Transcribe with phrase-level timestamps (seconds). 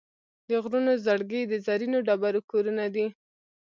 [0.47, 3.05] د غرونو زړګي د زرینو ډبرو کورونه دي.